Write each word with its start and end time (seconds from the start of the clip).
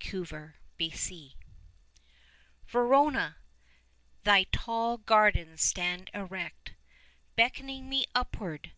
TO 0.00 0.24
VERONA 0.24 0.56
Verona! 2.66 3.36
thy 4.24 4.42
tall 4.50 4.98
gardens 4.98 5.62
stand 5.62 6.10
erect 6.12 6.72
Beckoning 7.36 7.88
me 7.88 8.04
upward. 8.12 8.72